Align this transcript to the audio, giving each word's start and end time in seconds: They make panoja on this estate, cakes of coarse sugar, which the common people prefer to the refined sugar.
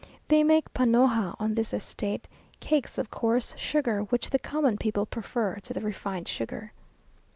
They 0.29 0.43
make 0.43 0.73
panoja 0.73 1.35
on 1.37 1.53
this 1.53 1.73
estate, 1.75 2.27
cakes 2.59 2.97
of 2.97 3.11
coarse 3.11 3.53
sugar, 3.55 3.99
which 4.01 4.31
the 4.31 4.39
common 4.39 4.79
people 4.79 5.05
prefer 5.05 5.57
to 5.59 5.75
the 5.75 5.81
refined 5.81 6.27
sugar. 6.27 6.73